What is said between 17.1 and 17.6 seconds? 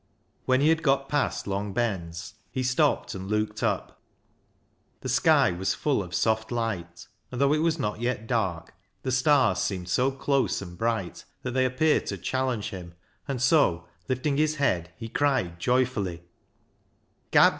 —"Capt